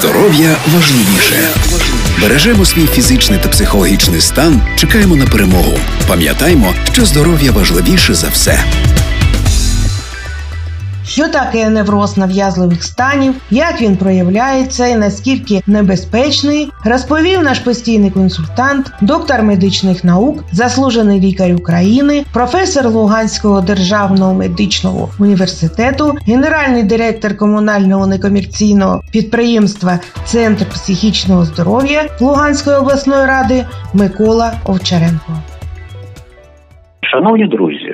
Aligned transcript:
Здоров'я 0.00 0.56
важливіше. 0.74 1.48
Бережемо 2.20 2.64
свій 2.64 2.86
фізичний 2.86 3.38
та 3.42 3.48
психологічний 3.48 4.20
стан. 4.20 4.62
Чекаємо 4.76 5.16
на 5.16 5.26
перемогу. 5.26 5.78
Пам'ятаймо, 6.08 6.74
що 6.92 7.04
здоров'я 7.04 7.52
важливіше 7.52 8.14
за 8.14 8.28
все. 8.28 8.64
Що 11.16 11.28
таке 11.28 11.68
невроз 11.68 12.18
нав'язливих 12.18 12.82
станів, 12.82 13.34
як 13.50 13.80
він 13.82 13.96
проявляється 13.96 14.86
і 14.86 14.96
наскільки 14.96 15.62
небезпечний, 15.66 16.68
розповів 16.84 17.42
наш 17.42 17.58
постійний 17.58 18.10
консультант, 18.10 18.92
доктор 19.00 19.42
медичних 19.42 20.04
наук, 20.04 20.44
заслужений 20.52 21.20
лікар 21.20 21.54
України, 21.54 22.24
професор 22.32 22.88
Луганського 22.88 23.60
державного 23.60 24.34
медичного 24.34 25.08
університету, 25.18 26.14
генеральний 26.26 26.82
директор 26.82 27.36
комунального 27.36 28.06
некомерційного 28.06 29.02
підприємства 29.12 29.98
Центр 30.24 30.64
психічного 30.64 31.44
здоров'я 31.44 32.04
Луганської 32.20 32.76
обласної 32.76 33.26
ради 33.26 33.64
Микола 33.94 34.52
Овчаренко. 34.64 35.32
Шановні 37.02 37.48
друзі. 37.48 37.85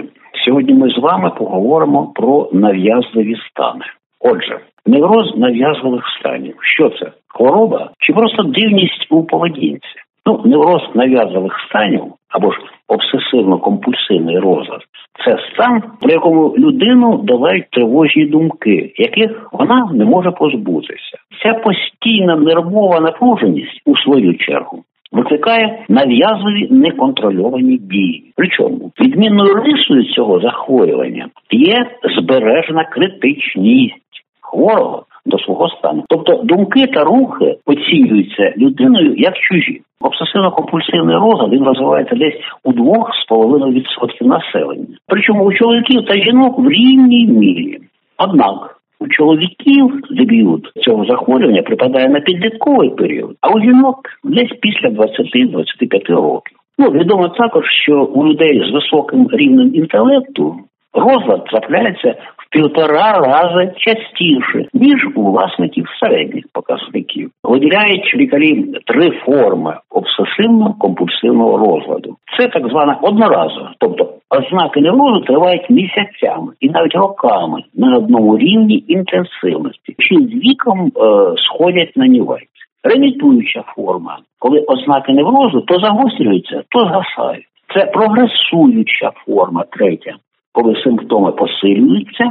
Сьогодні 0.44 0.74
ми 0.74 0.90
з 0.90 0.98
вами 0.98 1.30
поговоримо 1.38 2.12
про 2.14 2.48
нав'язливі 2.52 3.36
стани. 3.50 3.84
Отже, 4.20 4.58
невроз 4.86 5.36
нав'язливих 5.36 6.04
станів. 6.20 6.56
Що 6.60 6.90
це? 6.90 7.12
Хвороба 7.28 7.90
чи 7.98 8.12
просто 8.12 8.42
дивність 8.42 9.06
у 9.10 9.24
поведінці? 9.24 9.98
Ну, 10.26 10.42
невроз 10.44 10.82
нав'язливих 10.94 11.52
станів 11.68 12.04
або 12.28 12.52
ж 12.52 12.58
обсесивно-компульсивний 12.88 14.40
розлад 14.40 14.80
це 15.24 15.38
стан, 15.52 15.82
при 16.00 16.12
якому 16.12 16.54
людину 16.58 17.20
долають 17.22 17.70
тривожні 17.70 18.26
думки, 18.26 18.92
яких 18.96 19.48
вона 19.52 19.90
не 19.92 20.04
може 20.04 20.30
позбутися. 20.30 21.18
Ця 21.42 21.54
постійна 21.54 22.36
нервова 22.36 23.00
напруженість 23.00 23.82
у 23.84 23.96
свою 23.96 24.38
чергу 24.38 24.84
викликає 25.12 25.84
нав'язливі 25.88 26.68
неконтрольовані 26.70 27.76
дії. 27.76 28.32
Причому 28.36 28.90
відмінною 29.00 29.54
рисою 29.54 30.04
цього 30.04 30.40
захворювання 30.40 31.28
є 31.50 31.86
збережена 32.18 32.84
критичність 32.84 33.94
хворого 34.40 35.04
до 35.26 35.38
свого 35.38 35.68
стану. 35.68 36.04
Тобто 36.08 36.40
думки 36.44 36.86
та 36.86 37.04
рухи 37.04 37.56
оцінюються 37.66 38.54
людиною 38.56 39.14
як 39.16 39.34
чужі. 39.38 39.80
Обсесивно-компульсивний 40.00 41.20
розлад 41.20 41.52
він 41.52 41.64
розвивається 41.64 42.14
десь 42.14 42.34
у 42.64 42.72
2,5% 42.72 44.26
населення. 44.26 44.86
Причому 45.06 45.44
у 45.44 45.52
чоловіків 45.52 46.04
та 46.04 46.14
жінок 46.14 46.58
в 46.58 46.68
рівній 46.68 47.26
мірі. 47.26 47.78
Однак 48.18 48.81
у 49.02 49.08
чоловіків 49.08 50.00
дебют 50.10 50.72
цього 50.76 51.04
захворювання 51.04 51.62
припадає 51.62 52.08
на 52.08 52.20
підлітковий 52.20 52.90
період, 52.90 53.36
а 53.40 53.48
у 53.48 53.60
жінок 53.60 53.98
десь 54.24 54.52
після 54.60 54.88
20-25 54.88 56.14
років. 56.14 56.58
Ну 56.78 56.90
відомо 56.90 57.28
також, 57.28 57.64
що 57.82 58.04
у 58.04 58.26
людей 58.26 58.64
з 58.70 58.74
високим 58.74 59.28
рівнем 59.32 59.74
інтелекту 59.74 60.56
розлад 60.94 61.44
трапляється 61.44 62.14
в 62.36 62.41
півтора 62.52 63.12
рази 63.12 63.72
частіше 63.76 64.68
ніж 64.74 65.06
у 65.16 65.22
власників 65.22 65.86
середніх 66.00 66.44
показників. 66.52 67.30
Виділяють 67.44 68.14
лікарі 68.14 68.66
три 68.86 69.10
форми 69.10 69.76
обсесивно-компульсивного 69.90 71.56
розладу. 71.56 72.16
Це 72.38 72.48
так 72.48 72.68
звана 72.68 72.98
одноразова, 73.02 73.74
тобто 73.78 74.08
ознаки 74.30 74.80
неврозу 74.80 75.20
тривають 75.20 75.70
місяцями 75.70 76.52
і 76.60 76.70
навіть 76.70 76.94
роками 76.94 77.62
на 77.74 77.96
одному 77.96 78.38
рівні 78.38 78.84
інтенсивності, 78.88 79.94
чи 79.98 80.14
з 80.14 80.34
віком 80.34 80.86
е, 80.86 80.90
сходять 81.36 81.96
на 81.96 82.06
нівець. 82.06 82.48
Ремітуюча 82.84 83.64
форма, 83.76 84.18
коли 84.38 84.60
ознаки 84.60 85.12
неврозу 85.12 85.60
то 85.60 85.78
загострюються, 85.78 86.62
то 86.68 86.80
згасають. 86.80 87.44
Це 87.74 87.86
прогресуюча 87.86 89.10
форма, 89.26 89.64
третя, 89.70 90.14
коли 90.52 90.82
симптоми 90.84 91.32
посилюються, 91.32 92.24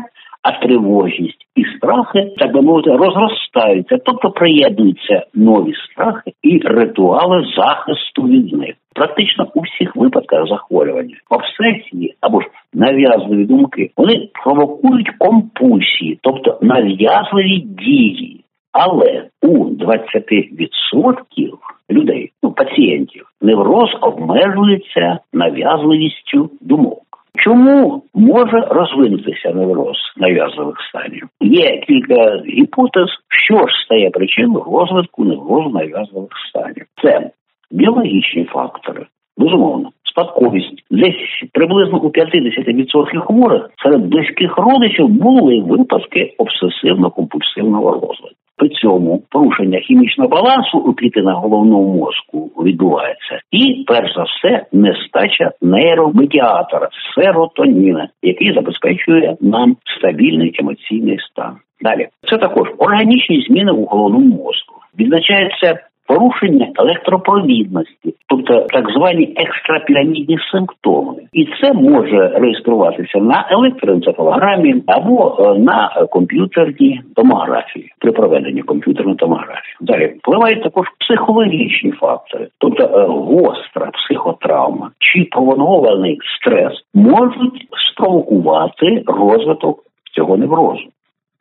а 0.44 0.52
тривожність 0.52 1.48
і 1.56 1.64
страхи, 1.78 2.32
так 2.38 2.54
би 2.54 2.62
мовити, 2.62 2.90
розростаються, 2.90 3.98
тобто 4.06 4.32
приєднуються 4.32 5.26
нові 5.34 5.74
страхи 5.74 6.32
і 6.44 6.60
ритуали 6.60 7.46
захисту 7.58 8.22
від 8.22 8.54
них. 8.54 8.76
Практично 8.96 9.48
у 9.54 9.62
всіх 9.62 9.96
випадках 9.96 10.48
захворювання, 10.48 11.16
обсесії 11.30 12.16
або 12.22 12.42
ж 12.42 12.48
нав'язливі 12.74 13.46
думки, 13.46 13.92
вони 13.98 14.30
провокують 14.44 15.10
компульсії, 15.18 16.20
тобто 16.22 16.60
нав'язливі 16.62 17.58
дії. 17.60 18.44
Але 18.72 19.28
у 19.42 19.66
20% 19.66 21.52
людей, 21.92 22.32
ну 22.44 22.52
пацієнтів, 22.52 23.26
невроз 23.42 23.90
обмежується 24.02 25.20
нав'язливістю 25.34 26.50
думок. 26.62 27.11
Чому 27.40 28.04
може 28.14 28.60
розвинутися 28.70 29.54
невроз 29.54 29.98
нав'язливих 30.18 30.76
станів? 30.90 31.28
Є 31.42 31.78
кілька 31.78 32.44
гіпотез, 32.48 33.08
що 33.30 33.68
ж 33.68 33.84
стає 33.86 34.10
причиною 34.10 34.64
розвитку 34.64 35.26
неврозу 35.26 35.70
нав'язливих 35.70 36.32
станів. 36.50 36.86
Це 37.04 37.30
біологічні 37.72 38.46
фактори, 38.46 39.06
безумовно. 39.38 39.90
Спадковість 40.04 40.84
десь 40.92 41.44
приблизно 41.54 42.00
у 42.02 42.10
50% 42.10 43.20
хворих 43.20 43.70
серед 43.84 44.02
близьких 44.02 44.58
родичів 44.58 45.08
були 45.08 45.62
випадки 45.62 46.36
обсесивно-компульсивного 46.40 47.92
розладу. 47.92 48.36
При 48.62 48.70
цьому 48.70 49.24
порушення 49.30 49.80
хімічного 49.80 50.30
балансу 50.30 50.78
у 50.78 50.94
клітинах 50.94 51.36
головного 51.36 51.84
мозку 51.84 52.64
відбувається, 52.64 53.40
і 53.52 53.84
перш 53.88 54.16
за 54.16 54.24
все 54.24 54.66
нестача 54.72 55.52
нейромедіатора 55.62 56.90
серотоніна, 57.16 58.10
який 58.22 58.54
забезпечує 58.54 59.36
нам 59.42 59.76
стабільний 59.98 60.56
емоційний 60.60 61.20
стан. 61.20 61.56
Далі 61.82 62.08
це 62.30 62.38
також 62.38 62.68
органічні 62.78 63.46
зміни 63.48 63.72
у 63.72 63.86
головному 63.86 64.44
мозку. 64.44 64.76
Відзначається 65.00 65.80
порушення 66.12 66.68
електропровідності, 66.76 68.16
тобто 68.28 68.62
так 68.70 68.92
звані 68.92 69.34
екстрапірамідні 69.36 70.38
симптоми, 70.52 71.22
і 71.34 71.48
це 71.62 71.74
може 71.74 72.28
реєструватися 72.28 73.20
на 73.20 73.48
електроенцефалограмі 73.52 74.84
або 74.88 75.38
е, 75.40 75.60
на 75.60 76.08
комп'ютерній 76.10 77.02
томографії 77.16 77.94
при 78.00 78.12
проведенні 78.12 78.62
комп'ютерної 78.62 79.18
томографії. 79.18 79.76
Далі 79.82 80.16
впливають 80.20 80.64
також 80.64 80.88
психологічні 81.00 81.92
фактори, 81.92 82.48
тобто 82.58 82.84
е, 82.84 83.06
гостра 83.08 83.92
психотравма 83.94 84.92
чи 85.00 85.28
пролонгований 85.32 86.20
стрес 86.38 86.74
можуть 86.94 87.68
спровокувати 87.92 89.04
розвиток 89.08 89.80
цього 90.16 90.38
неврозу. 90.38 90.84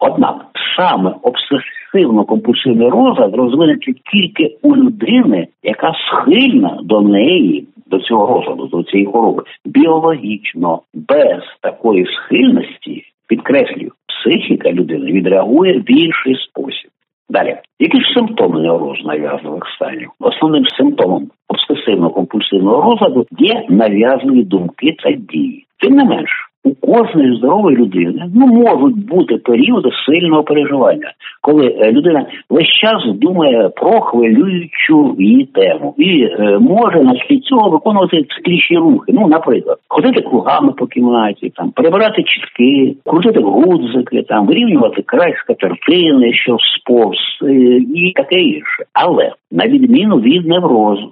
Однак 0.01 0.47
саме 0.77 1.15
обсесивно-компульсивний 1.23 2.91
розлад 2.91 3.35
розвинеться 3.35 3.93
тільки 4.13 4.57
у 4.63 4.77
людини, 4.77 5.47
яка 5.63 5.93
схильна 5.95 6.79
до 6.83 7.01
неї, 7.01 7.67
до 7.87 7.99
цього 7.99 8.35
розладу, 8.35 8.67
до 8.67 8.83
цієї 8.83 9.07
хвороби, 9.07 9.43
біологічно 9.65 10.81
без 10.95 11.43
такої 11.61 12.07
схильності, 12.07 13.05
підкреслюю, 13.29 13.93
психіка 14.07 14.73
людини 14.73 15.13
відреагує 15.13 15.73
в 15.73 15.91
інший 15.91 16.37
спосіб. 16.37 16.91
Далі, 17.31 17.57
які 17.79 18.01
ж 18.01 18.13
симптоми 18.15 18.61
неврозу 18.61 19.03
нав'язливих 19.05 19.63
станів? 19.77 20.11
Основним 20.21 20.65
симптомом 20.67 21.31
обсесивно-компульсивного 21.49 22.91
розладу 22.91 23.27
є 23.39 23.67
нав'язливі 23.69 24.45
думки 24.45 24.97
та 25.03 25.13
дії. 25.13 25.67
Тим 25.79 25.95
не 25.95 26.05
менш, 26.05 26.50
у 26.65 26.75
кожної 26.75 27.37
здорової 27.37 27.77
людини 27.77 28.31
ну 28.35 28.47
можуть 28.47 29.07
бути 29.07 29.37
періоди 29.37 29.91
сильного 30.07 30.43
переживання, 30.43 31.13
коли 31.41 31.67
е, 31.67 31.93
людина 31.93 32.27
весь 32.51 32.81
час 32.81 33.03
думає 33.15 33.69
про 33.69 34.01
хвилюючу 34.01 35.17
її 35.19 35.45
тему 35.45 35.95
і 35.99 36.23
е, 36.23 36.59
може 36.59 37.03
на 37.03 37.15
тлі 37.15 37.41
цього 37.41 37.71
виконувати 37.71 38.25
циклічні 38.37 38.79
рухи. 38.79 39.13
Ну, 39.13 39.29
наприклад, 39.29 39.79
ходити 39.89 40.21
кругами 40.21 40.73
по 40.73 40.87
кімнаті, 40.87 41.53
там 41.57 41.71
перебирати 41.71 42.23
чітки, 42.23 42.97
крутити 43.07 43.41
гудзики, 43.41 44.23
там 44.23 44.47
вирівнювати 44.47 45.03
край 45.03 45.35
скатертини, 45.37 46.33
що 46.33 46.57
сповз 46.59 47.19
е, 47.43 47.53
і 47.95 48.13
таке 48.17 48.37
інше. 48.37 48.85
Але 48.93 49.33
на 49.51 49.67
відміну 49.67 50.17
від 50.17 50.47
неврозу 50.47 51.11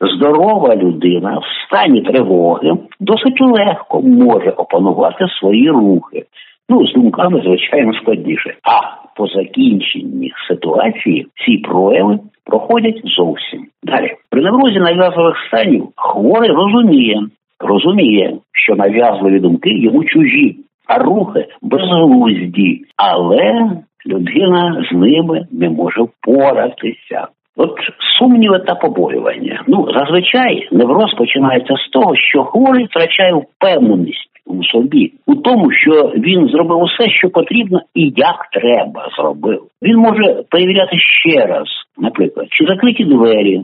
здорова 0.00 0.76
людина 0.76 1.38
в 1.38 1.66
стані 1.66 2.02
тривоги 2.02 2.72
досить 3.00 3.40
легко 3.40 4.00
може 4.02 4.50
опанувати 4.50 5.26
свої 5.40 5.70
рухи. 5.70 6.24
Ну, 6.68 6.86
з 6.86 6.92
думками, 6.92 7.42
звичайно, 7.44 7.94
складніше. 7.94 8.54
А 8.62 9.00
по 9.16 9.26
закінченні 9.26 10.32
ситуації 10.48 11.26
ці 11.46 11.56
прояви 11.58 12.18
проходять 12.44 13.00
зовсім 13.04 13.66
далі. 13.82 14.14
При 14.30 14.42
неврозі 14.42 14.78
нав'язливих 14.78 15.36
станів 15.48 15.88
хворий 15.96 16.50
розуміє, 16.50 17.20
розуміє, 17.60 18.36
що 18.52 18.76
нав'язливі 18.76 19.40
думки 19.40 19.70
йому 19.70 20.04
чужі, 20.04 20.56
а 20.86 20.98
рухи 20.98 21.46
безглузді, 21.62 22.84
але 22.96 23.70
людина 24.06 24.84
з 24.90 24.94
ними 24.94 25.46
не 25.52 25.70
може 25.70 26.02
впоратися. 26.02 27.28
От 27.56 27.72
сумніви 28.18 28.58
та 28.58 28.74
побоювання. 28.74 29.64
Ну 29.66 29.88
зазвичай 29.94 30.68
невроз 30.72 31.14
починається 31.14 31.74
з 31.76 31.90
того, 31.90 32.16
що 32.16 32.44
хворий 32.44 32.84
втрачає 32.84 33.34
впевненість 33.34 34.30
у 34.46 34.64
собі, 34.64 35.12
у 35.26 35.34
тому, 35.34 35.72
що 35.72 36.12
він 36.16 36.48
зробив 36.48 36.78
усе, 36.78 37.10
що 37.10 37.30
потрібно, 37.30 37.80
і 37.94 38.12
як 38.16 38.48
треба 38.52 39.08
зробив. 39.16 39.62
Він 39.82 39.96
може 39.96 40.42
перевіряти 40.50 40.96
ще 40.98 41.46
раз, 41.46 41.66
наприклад, 41.98 42.46
чи 42.50 42.64
закриті 42.64 43.04
двері, 43.04 43.62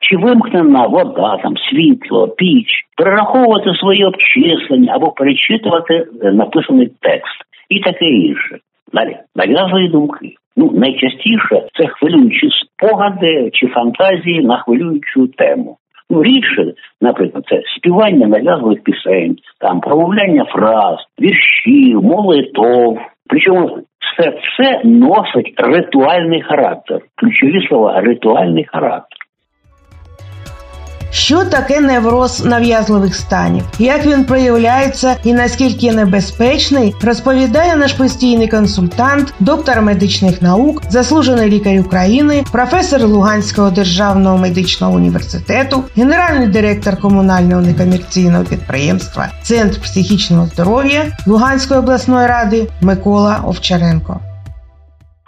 чи 0.00 0.16
вимкнена 0.16 0.86
вода, 0.86 1.36
там 1.42 1.54
світло, 1.56 2.28
піч, 2.28 2.66
перераховувати 2.96 3.74
свої 3.74 4.04
обчислення 4.04 4.92
або 4.94 5.10
перечитувати 5.10 5.94
е, 6.22 6.32
написаний 6.32 6.90
текст 7.00 7.36
і 7.68 7.80
таке 7.80 8.04
інше. 8.04 8.58
Далі 8.92 9.16
нав'язливі 9.36 9.88
думки. 9.88 10.34
Ну 10.56 10.70
найчастіше 10.74 11.68
це 11.78 11.86
хвилюючі 11.86 12.48
спогади 12.50 13.50
чи 13.52 13.66
фантазії 13.66 14.40
на 14.40 14.58
хвилюючу 14.58 15.26
тему. 15.26 15.76
Ну, 16.10 16.22
рідше, 16.22 16.72
наприклад, 17.00 17.44
це 17.48 17.62
співання 17.76 18.26
нав'язливих 18.26 18.82
пісень, 18.82 19.36
там 19.60 19.80
промовляння 19.80 20.44
фраз, 20.44 20.98
віршів, 21.20 22.02
молитов. 22.02 22.98
Причому 23.28 23.78
все 24.00 24.38
це 24.56 24.80
носить 24.84 25.54
ритуальний 25.56 26.42
характер. 26.42 27.00
Ключові 27.14 27.66
слова 27.68 28.00
ритуальний 28.00 28.64
характер. 28.64 29.13
Що 31.14 31.44
таке 31.44 31.80
невроз 31.80 32.44
нав'язливих 32.44 33.14
станів, 33.14 33.64
як 33.78 34.06
він 34.06 34.24
проявляється 34.24 35.16
і 35.24 35.32
наскільки 35.32 35.92
небезпечний, 35.92 36.94
розповідає 37.02 37.76
наш 37.76 37.92
постійний 37.92 38.48
консультант, 38.48 39.34
доктор 39.40 39.82
медичних 39.82 40.42
наук, 40.42 40.82
заслужений 40.88 41.50
лікар 41.50 41.80
України, 41.80 42.44
професор 42.52 43.02
Луганського 43.02 43.70
державного 43.70 44.38
медичного 44.38 44.96
університету, 44.96 45.84
генеральний 45.96 46.48
директор 46.48 47.00
комунального 47.00 47.62
некомерційного 47.62 48.44
підприємства 48.44 49.28
Центр 49.42 49.80
психічного 49.80 50.46
здоров'я 50.46 51.04
Луганської 51.26 51.80
обласної 51.80 52.26
ради 52.26 52.68
Микола 52.80 53.40
Овчаренко. 53.44 54.20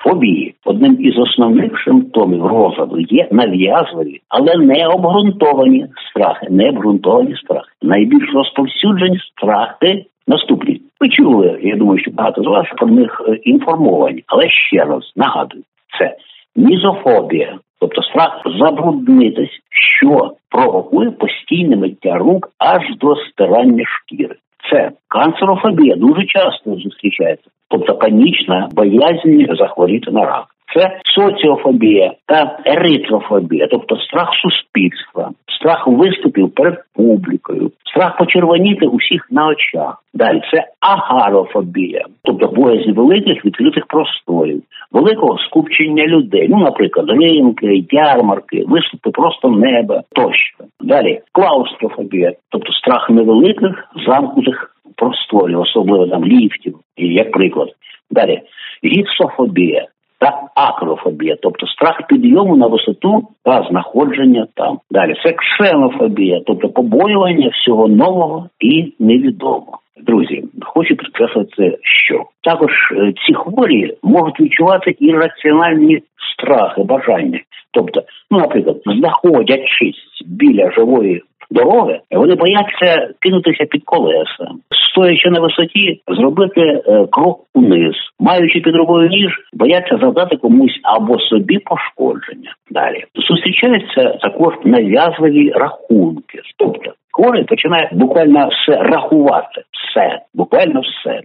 Фобії 0.04 0.45
одним 0.66 0.96
із 1.00 1.18
основних 1.18 1.72
симптомів 1.84 2.46
розладу 2.46 3.00
є 3.00 3.28
нав'язливі, 3.30 4.20
але 4.28 4.56
не 4.56 4.86
обґрунтовані 4.86 5.86
страхи, 6.10 6.46
не 6.50 6.68
обґрунтовані 6.68 7.36
страхи. 7.36 7.68
Найбільш 7.82 8.34
розповсюджені 8.34 9.18
страхи 9.18 10.04
наступні. 10.26 10.80
Ви 11.00 11.08
чули, 11.08 11.58
я 11.62 11.76
думаю, 11.76 12.00
що 12.00 12.10
багато 12.10 12.42
з 12.42 12.46
вас 12.46 12.66
про 12.76 12.86
них 12.86 13.22
е, 13.28 13.34
інформовані, 13.34 14.24
але 14.26 14.48
ще 14.48 14.84
раз 14.84 15.12
нагадую, 15.16 15.62
це 15.98 16.16
мізофобія, 16.56 17.58
тобто 17.80 18.02
страх 18.02 18.42
забруднитись, 18.58 19.60
що 19.70 20.30
провокує 20.50 21.10
постійне 21.10 21.76
миття 21.76 22.14
рук 22.14 22.48
аж 22.58 22.96
до 23.00 23.16
стирання 23.16 23.84
шкіри. 23.86 24.34
Це 24.70 24.90
канцерофобія 25.08 25.96
дуже 25.96 26.26
часто 26.26 26.74
зустрічається, 26.74 27.50
тобто 27.68 27.94
панічна 27.94 28.68
боязнь 28.72 29.56
захворіти 29.58 30.10
на 30.10 30.24
рак. 30.24 30.46
Це 30.74 31.00
соціофобія 31.14 32.12
та 32.26 32.58
еритрофобія, 32.64 33.66
тобто 33.70 33.96
страх 33.96 34.28
суспільства, 34.42 35.30
страх 35.60 35.86
виступів 35.86 36.50
перед 36.54 36.78
публікою, 36.94 37.70
страх 37.90 38.18
почервоніти 38.18 38.86
усіх 38.86 39.26
на 39.30 39.46
очах. 39.46 40.02
Далі 40.14 40.42
це 40.52 40.64
агарофобія, 40.80 42.04
тобто 42.22 42.46
боязнь 42.46 42.92
великих 42.92 43.44
відкритих 43.44 43.86
просторів, 43.86 44.62
великого 44.92 45.38
скупчення 45.38 46.06
людей. 46.06 46.46
Ну, 46.50 46.58
наприклад, 46.58 47.10
ринки, 47.10 47.84
ярмарки, 47.90 48.64
виступи 48.66 49.10
просто 49.10 49.48
неба 49.48 50.02
тощо. 50.12 50.64
Далі 50.80 51.20
клаустрофобія, 51.32 52.32
тобто 52.50 52.72
страх 52.72 53.10
невеликих 53.10 53.88
замкнутих 54.06 54.76
просторів, 54.96 55.60
особливо 55.60 56.06
там 56.06 56.24
ліфтів, 56.24 56.78
як 56.96 57.32
приклад. 57.32 57.68
Далі 58.10 58.40
гіпсофобія 58.84 59.86
та 60.18 60.42
акрофобія, 60.54 61.36
тобто 61.42 61.66
страх 61.66 62.06
підйому 62.08 62.56
на 62.56 62.66
висоту 62.66 63.28
та 63.44 63.66
знаходження 63.70 64.46
там. 64.54 64.78
Далі 64.90 65.14
це 65.24 65.32
ксенофобія, 65.32 66.40
тобто 66.46 66.68
побоювання 66.68 67.48
всього 67.48 67.88
нового 67.88 68.48
і 68.60 68.94
невідомого. 68.98 69.78
Друзі, 70.06 70.44
хочу 70.62 70.96
підкреслити, 70.96 71.78
що 71.82 72.24
також 72.42 72.72
е, 72.92 73.12
ці 73.26 73.34
хворі 73.34 73.94
можуть 74.02 74.40
відчувати 74.40 74.96
ірраціональні 74.98 76.02
страхи, 76.32 76.82
бажання. 76.82 77.40
Тобто, 77.72 78.02
ну, 78.30 78.38
наприклад, 78.38 78.76
знаходячись 78.86 80.22
біля 80.26 80.70
живої 80.70 81.22
дороги, 81.50 82.00
вони 82.10 82.34
бояться 82.34 83.08
кинутися 83.20 83.64
під 83.64 83.84
колеса, 83.84 84.48
стоячи 84.90 85.30
на 85.30 85.40
висоті, 85.40 86.00
зробити 86.08 86.60
е, 86.60 87.06
крок 87.10 87.40
униз, 87.54 87.94
маючи 88.20 88.60
під 88.60 88.74
рукою 88.74 89.08
ніж, 89.08 89.32
бояться 89.52 89.98
завдати 90.02 90.36
комусь 90.36 90.80
або 90.82 91.18
собі 91.18 91.58
пошкодження. 91.58 92.54
Далі 92.70 93.04
зустрічаються 93.14 94.18
також 94.22 94.54
нав'язливі 94.64 95.50
рахунки, 95.50 96.40
тобто. 96.58 96.92
Хворий 97.16 97.44
починає 97.44 97.90
буквально 97.92 98.48
все 98.48 98.82
рахувати, 98.82 99.62
все, 99.72 100.20
буквально 100.34 100.80
все. 100.80 101.20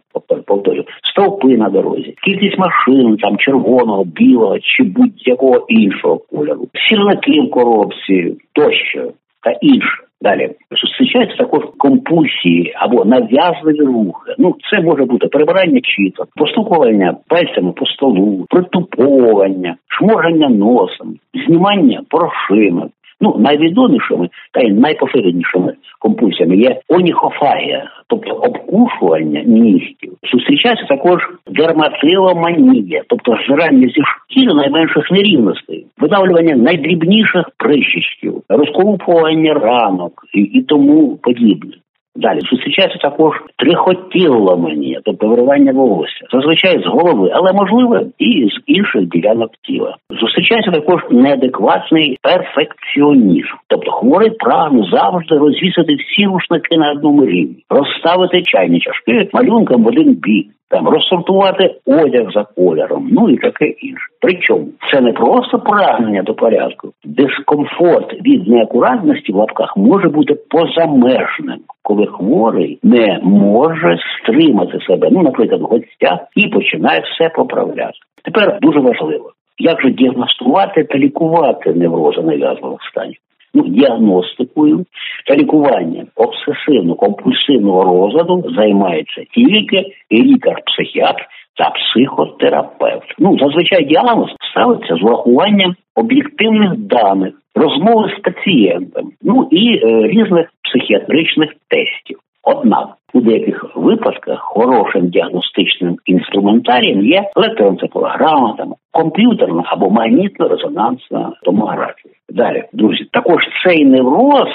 повторю, 0.48 0.84
стовпи 1.04 1.58
на 1.58 1.70
дорозі, 1.70 2.16
кількість 2.24 2.58
машин 2.58 3.18
там 3.18 3.38
червоного, 3.38 4.04
білого 4.04 4.60
чи 4.60 4.84
будь-якого 4.84 5.66
іншого 5.68 6.18
кольору, 6.18 6.68
сірники 6.90 7.42
в 7.42 7.52
коробці 7.52 8.38
тощо 8.54 9.12
та 9.44 9.52
інше. 9.52 10.04
Далі 10.22 10.50
зустрічаються 10.82 11.38
також 11.38 11.64
компульсії 11.78 12.74
або 12.76 13.06
нав'язливі 13.06 13.80
рухи. 13.80 14.36
Ну 14.38 14.56
це 14.72 14.82
може 14.82 15.06
бути 15.06 15.28
перебирання 15.28 15.80
чіток, 15.84 16.28
постукування 16.36 17.16
пальцями 17.28 17.72
по 17.72 17.86
столу, 17.86 18.46
притуповування, 18.50 19.76
шморгання 19.88 20.50
носом, 20.50 21.16
знімання 21.48 22.02
порошинок. 22.10 22.92
Ну 23.22 23.36
найвідомішими 23.40 24.30
та 24.54 24.62
й 24.62 24.72
найпоширенішими 24.72 25.74
компульсіями 26.00 26.56
є 26.56 26.80
оніхофагія, 26.88 27.90
тобто 28.08 28.32
обкушування 28.32 29.44
нігтів. 29.46 30.14
Зустрічається 30.34 30.86
також 30.86 31.22
дерматиломанія, 31.48 33.04
тобто 33.08 33.36
зжирання 33.36 33.88
зі 33.88 34.02
шкіри 34.04 34.54
найменших 34.54 35.12
нерівностей, 35.12 35.86
видавлювання 35.98 36.56
найдрібніших 36.56 37.50
прищичків, 37.58 38.34
розколупування 38.50 39.54
ранок 39.54 40.26
і, 40.34 40.42
і 40.42 40.62
тому 40.62 41.18
подібне. 41.22 41.74
Далі 42.16 42.40
зустрічається 42.40 42.98
також 42.98 43.36
трихотіломанія, 43.58 45.00
тобто 45.06 45.28
виривання 45.28 45.72
волосся, 45.72 46.26
зазвичай 46.34 46.84
з 46.84 46.86
голови, 46.86 47.32
але 47.34 47.54
можливо 47.54 48.00
і 48.20 48.50
з 48.50 48.62
інших 48.66 49.02
ділянок 49.06 49.52
тіла. 49.62 49.96
Зустрічається 50.22 50.72
також 50.72 51.02
неадекватний 51.12 52.18
перфекціонізм, 52.22 53.56
тобто 53.68 53.92
хворий 53.92 54.30
прагне 54.30 54.90
завжди 54.92 55.38
розвісити 55.38 55.96
всі 55.96 56.26
рушники 56.26 56.78
на 56.78 56.92
одному 56.92 57.26
рівні, 57.26 57.64
розставити 57.70 58.42
чайні 58.42 58.80
чашки 58.80 59.30
малюнком 59.34 59.84
в 59.84 59.88
один 59.88 60.14
бік, 60.14 60.48
там 60.72 60.88
розсортувати 60.88 61.76
одяг 61.86 62.32
за 62.34 62.44
кольором, 62.44 63.10
ну 63.12 63.30
і 63.30 63.38
таке 63.38 63.66
інше. 63.66 64.06
Причому 64.22 64.68
це 64.92 65.02
не 65.02 65.12
просто 65.14 65.60
прагнення 65.60 66.24
до 66.24 66.34
порядку, 66.34 66.92
дискомфорт 67.04 68.14
від 68.26 68.48
неакуратності 68.48 69.32
в 69.32 69.36
лапках 69.36 69.78
може 69.78 70.10
бути 70.10 70.36
позамежним, 70.50 71.60
коли 71.92 72.06
хворий 72.06 72.80
не 72.84 73.20
може 73.24 73.98
стримати 74.22 74.80
себе, 74.80 75.10
ну, 75.12 75.22
наприклад, 75.22 75.62
в 75.62 75.66
гостях 75.66 76.20
і 76.36 76.48
починає 76.48 77.02
все 77.02 77.30
поправляти. 77.30 77.98
Тепер 78.24 78.58
дуже 78.62 78.80
важливо, 78.80 79.32
як 79.60 79.82
же 79.82 79.90
діагностувати 79.90 80.84
та 80.84 80.98
лікувати 80.98 81.74
неврози 81.74 82.22
нав'язливих 82.22 82.80
станів 82.92 83.18
ну, 83.54 83.68
діагностикою 83.68 84.86
та 85.28 85.36
лікуванням 85.36 86.06
обсесивно-компульсивного 86.16 87.84
розладу 87.84 88.44
займається 88.56 89.22
тільки 89.36 89.86
лікар-психіатр 90.12 91.26
та 91.58 91.70
психотерапевт. 91.70 93.16
Ну, 93.20 93.38
зазвичай 93.40 93.86
діагноз 93.86 94.30
ставиться 94.52 94.96
з 94.96 95.02
врахуванням 95.02 95.76
об'єктивних 95.96 96.78
даних, 96.78 97.34
розмови 97.56 98.16
з 98.18 98.22
пацієнтом, 98.22 99.12
ну 99.22 99.48
і 99.52 99.80
е, 99.84 100.08
різних 100.08 100.50
психіатричних 100.64 101.50
тестів. 101.70 102.20
Однак 102.44 102.88
у 103.14 103.22
деяких 103.22 103.76
випадках 103.76 104.40
хорошим 104.40 105.10
діагностичним 105.10 105.98
інструментарієм 106.06 107.06
є 107.06 107.30
електроенцефалограма, 107.36 108.56
там 108.58 108.74
комп'ютерна 108.92 109.64
або 109.66 109.90
магнітно-резонансна 109.90 111.32
томографія. 111.44 112.14
Далі, 112.30 112.64
друзі, 112.74 113.06
також 113.12 113.44
цей 113.66 113.86
невроз 113.86 114.50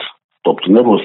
тобто 0.47 0.73
невроз 0.73 1.01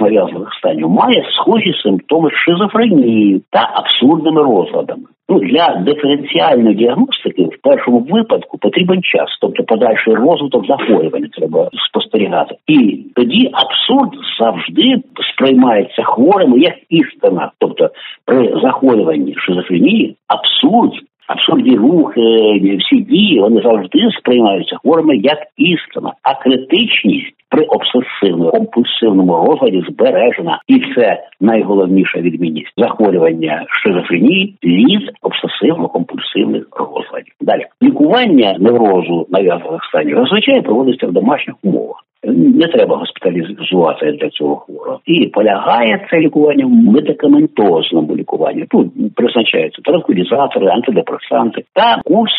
станів, 0.58 0.90
має 0.90 1.26
схожі 1.32 1.74
симптоми 1.84 2.30
шизофренії 2.32 3.42
та 3.52 3.70
абсурдними 3.74 4.44
розладами. 4.44 5.04
Ну 5.30 5.40
для 5.40 5.84
диференціальної 5.86 6.76
діагностики 6.76 7.44
в 7.44 7.62
першому 7.64 8.00
випадку 8.00 8.58
потрібен 8.58 9.02
час, 9.04 9.30
тобто 9.42 9.64
подальший 9.64 10.16
розвиток 10.16 10.66
захворювання 10.68 11.28
треба 11.32 11.70
спостерігати, 11.90 12.56
і 12.68 13.06
тоді 13.16 13.50
абсурд 13.54 14.12
завжди 14.40 14.96
сприймається 15.34 16.04
хворими 16.04 16.60
як 16.60 16.76
істина, 16.90 17.52
тобто 17.60 17.90
при 18.26 18.54
захворюванні 18.64 19.36
шизофренії 19.38 20.16
абсурд. 20.28 20.92
Абсурдні 21.28 21.78
рухи, 21.78 22.22
всі 22.80 23.02
дії 23.02 23.40
вони 23.40 23.62
завжди 23.62 24.00
сприймаються 24.20 24.78
хворими 24.78 25.16
як 25.16 25.38
істина, 25.58 26.14
а 26.24 26.44
критичність 26.44 27.41
при 27.52 27.66
обсесивному 27.66 28.52
компульсивному 28.52 29.46
розладі 29.46 29.84
збережена, 29.90 30.60
і 30.68 30.80
це 30.96 31.24
найголовніша 31.42 32.20
відмінність 32.20 32.74
захворювання 32.78 33.66
шизофренії 33.68 34.56
від 34.64 35.12
обсесивно-компульсивних 35.22 36.64
розладів. 36.72 37.34
Далі 37.42 37.66
лікування 37.82 38.56
неврозу 38.60 39.28
нав'язаних 39.30 39.84
станів 39.90 40.18
зазвичай 40.18 40.62
проводиться 40.62 41.08
в 41.08 41.12
домашніх 41.12 41.56
умовах. 41.64 41.98
Не 42.24 42.68
треба 42.68 42.98
госпіталізувати 42.98 44.12
для 44.12 44.30
цього 44.30 44.56
хворого. 44.56 45.00
І 45.06 45.28
полягає 45.28 46.08
це 46.12 46.20
лікування 46.20 46.66
в 46.66 46.70
медикаментозному 46.70 48.16
лікуванні. 48.16 48.66
Тут 48.70 49.16
призначаються 49.16 49.82
транквілізатори, 49.82 50.68
антидепресанти 50.68 51.64
та 51.74 52.02
курс 52.06 52.34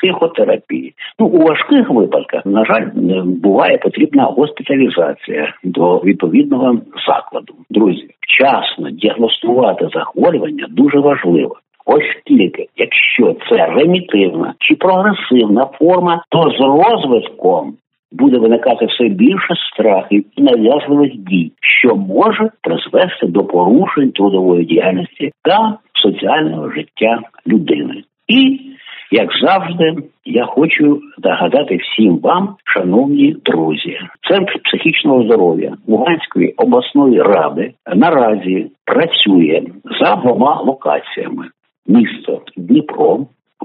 психотерапії. 0.00 0.94
Ну 1.18 1.26
у 1.26 1.38
важких 1.38 1.90
випадках, 1.90 2.46
на 2.46 2.64
жаль, 2.64 2.86
буває 3.24 3.78
потрібна 3.78 4.24
госпіталізація 4.24 5.54
до 5.64 5.98
відповідного 5.98 6.78
закладу. 7.06 7.54
Друзі, 7.70 8.08
вчасно 8.20 8.90
діагностувати 8.90 9.88
захворювання 9.94 10.66
дуже 10.70 10.98
важливо. 10.98 11.56
Ось 11.86 12.22
тільки, 12.24 12.66
якщо 12.76 13.36
це 13.48 13.66
ремітивна 13.66 14.54
чи 14.58 14.74
прогресивна 14.74 15.66
форма, 15.78 16.22
то 16.28 16.50
з 16.50 16.60
розвитком 16.60 17.74
буде 18.12 18.38
виникати 18.38 18.86
все 18.86 19.08
більше 19.08 19.54
страхів 19.72 20.24
і 20.36 20.42
нав'язливих 20.42 21.16
дій, 21.16 21.52
що 21.60 21.96
може 21.96 22.50
призвести 22.62 23.26
до 23.26 23.44
порушень 23.44 24.12
трудової 24.12 24.64
діяльності 24.64 25.32
та 25.42 25.78
соціального 26.02 26.70
життя 26.70 27.20
людини. 27.46 28.02
І 28.28 28.60
як 29.10 29.28
завжди, 29.42 29.96
я 30.24 30.46
хочу 30.46 31.00
нагадати 31.18 31.76
всім 31.76 32.18
вам, 32.18 32.56
шановні 32.64 33.36
друзі, 33.44 33.98
центр 34.28 34.60
психічного 34.64 35.22
здоров'я 35.22 35.76
Луганської 35.86 36.54
обласної 36.56 37.22
ради 37.22 37.72
наразі 37.96 38.70
працює 38.84 39.62
за 40.00 40.16
двома 40.16 40.60
локаціями: 40.60 41.44
місто 41.86 42.42
Дніпро, 42.56 43.18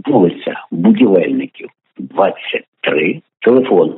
вулиця 0.06 0.54
Будівельників, 0.72 1.70
23, 1.98 3.22
телефон 3.42 3.94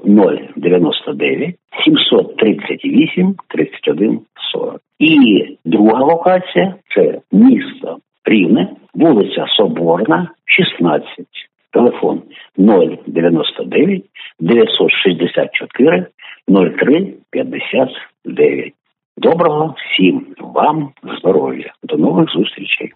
099 0.55 1.55
738 1.85 3.35
31 3.47 4.19
40. 4.53 4.81
І 4.99 5.45
друга 5.65 5.99
локація 5.99 6.75
це 6.95 7.19
місто 7.31 7.97
Рівне, 8.25 8.67
вулиця 8.97 9.45
Соборна, 9.57 10.31
16. 10.45 11.25
Телефон 11.73 12.21
099 12.57 14.05
964 14.39 16.07
03 16.47 17.13
59. 17.31 18.73
Доброго 19.17 19.75
всім 19.77 20.27
вам 20.39 20.89
здоров'я. 21.19 21.73
До 21.83 21.97
нових 21.97 22.29
зустрічей. 22.29 22.91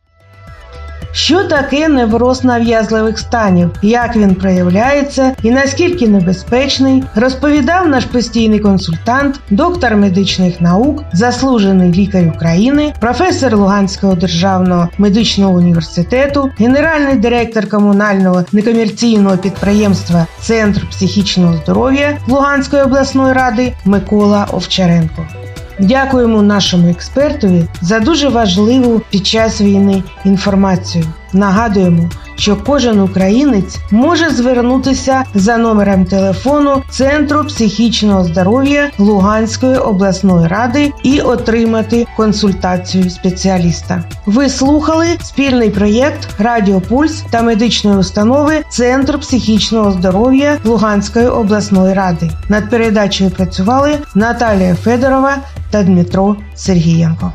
Що 1.13 1.43
таке 1.43 1.87
невроз 1.87 2.43
нав'язливих 2.43 3.19
станів, 3.19 3.71
як 3.81 4.15
він 4.15 4.35
проявляється? 4.35 5.35
І 5.43 5.51
наскільки 5.51 6.07
небезпечний, 6.07 7.03
розповідав 7.15 7.87
наш 7.87 8.05
постійний 8.05 8.59
консультант, 8.59 9.39
доктор 9.49 9.95
медичних 9.95 10.61
наук, 10.61 11.03
заслужений 11.13 11.91
лікар 11.91 12.27
України, 12.35 12.93
професор 12.99 13.57
Луганського 13.57 14.15
державного 14.15 14.89
медичного 14.97 15.53
університету, 15.53 16.49
генеральний 16.57 17.15
директор 17.15 17.69
комунального 17.69 18.45
некомерційного 18.51 19.37
підприємства 19.37 20.27
Центр 20.39 20.89
психічного 20.89 21.53
здоров'я 21.63 22.17
Луганської 22.27 22.83
обласної 22.83 23.33
ради 23.33 23.73
Микола 23.85 24.47
Овчаренко. 24.51 25.40
Дякуємо 25.81 26.41
нашому 26.41 26.89
експертові 26.89 27.63
за 27.81 27.99
дуже 27.99 28.29
важливу 28.29 29.01
під 29.09 29.27
час 29.27 29.61
війни 29.61 30.03
інформацію. 30.25 31.05
Нагадуємо, 31.33 32.09
що 32.35 32.55
кожен 32.55 32.99
українець 32.99 33.77
може 33.91 34.29
звернутися 34.29 35.23
за 35.35 35.57
номером 35.57 36.05
телефону 36.05 36.83
Центру 36.89 37.43
психічного 37.43 38.23
здоров'я 38.23 38.91
Луганської 38.97 39.77
обласної 39.77 40.47
ради 40.47 40.91
і 41.03 41.19
отримати 41.19 42.07
консультацію 42.17 43.09
спеціаліста. 43.09 44.03
Ви 44.25 44.49
слухали 44.49 45.07
спільний 45.23 45.69
проєкт 45.69 46.27
Радіо 46.39 46.81
Пульс 46.81 47.23
та 47.29 47.41
медичної 47.41 47.97
установи 47.97 48.63
Центр 48.69 49.19
психічного 49.19 49.91
здоров'я 49.91 50.57
Луганської 50.65 51.27
обласної 51.27 51.93
ради. 51.93 52.29
Над 52.49 52.69
передачею 52.69 53.29
працювали 53.29 53.97
Наталія 54.15 54.75
Федорова 54.75 55.37
та 55.71 55.83
Дмитро 55.83 56.35
Сергієнко. 56.55 57.31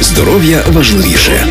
Здоров'я 0.00 0.62
важливіше. 0.72 1.46